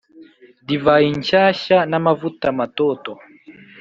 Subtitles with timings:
[0.67, 3.11] divayi nshyashya n’amavuta matoto;